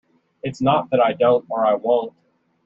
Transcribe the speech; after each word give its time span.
It's 0.41 0.59
not 0.63 0.89
that 0.89 0.99
I 0.99 1.13
don't 1.13 1.45
or 1.47 1.63
I 1.63 1.75
won't. 1.75 2.13